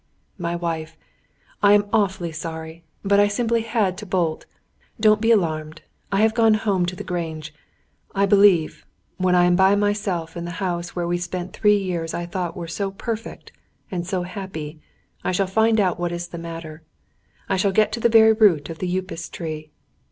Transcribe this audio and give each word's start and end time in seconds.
"My 0.39 0.55
wife 0.55 0.97
I 1.61 1.73
am 1.73 1.87
awfully 1.93 2.31
sorry, 2.31 2.83
but 3.05 3.19
I 3.19 3.27
simply 3.27 3.61
had 3.61 3.99
to 3.99 4.05
bolt. 4.07 4.47
Don't 4.99 5.21
be 5.21 5.29
alarmed. 5.29 5.83
I 6.11 6.21
have 6.21 6.33
gone 6.33 6.55
home 6.55 6.87
to 6.87 6.95
the 6.95 7.03
Grange. 7.03 7.53
I 8.15 8.25
believe, 8.25 8.83
when 9.17 9.35
I 9.35 9.45
am 9.45 9.55
by 9.55 9.75
myself 9.75 10.35
in 10.35 10.43
the 10.43 10.57
house 10.57 10.95
where 10.95 11.05
we 11.07 11.19
spent 11.19 11.53
the 11.53 11.59
three 11.59 11.77
years 11.77 12.15
I 12.15 12.25
thought 12.25 12.57
so 12.71 12.89
perfect 12.89 13.51
and 13.91 14.07
so 14.07 14.23
happy, 14.23 14.81
I 15.23 15.31
shall 15.31 15.45
find 15.45 15.79
out 15.79 15.99
what 15.99 16.11
is 16.11 16.29
the 16.29 16.39
matter; 16.39 16.81
I 17.47 17.55
shall 17.57 17.71
get 17.71 17.91
to 17.91 17.99
the 17.99 18.09
very 18.09 18.33
root 18.33 18.71
of 18.71 18.79
the 18.79 18.87
Upas 18.97 19.29
tree. 19.29 19.69